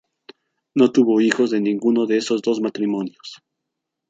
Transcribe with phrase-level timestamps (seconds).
[0.73, 3.43] No tuvo hijos de ninguno de estos dos matrimonios.